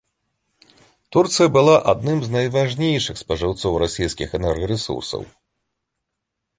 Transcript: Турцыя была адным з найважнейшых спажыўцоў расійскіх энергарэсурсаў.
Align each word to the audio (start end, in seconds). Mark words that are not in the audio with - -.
Турцыя 1.15 1.49
была 1.57 1.75
адным 1.93 2.17
з 2.25 2.33
найважнейшых 2.37 3.15
спажыўцоў 3.23 3.73
расійскіх 3.85 4.29
энергарэсурсаў. 4.41 5.21